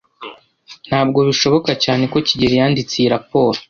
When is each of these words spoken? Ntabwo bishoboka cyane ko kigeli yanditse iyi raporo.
Ntabwo 0.87 1.19
bishoboka 1.29 1.71
cyane 1.83 2.03
ko 2.11 2.17
kigeli 2.27 2.55
yanditse 2.59 2.93
iyi 2.97 3.09
raporo. 3.15 3.57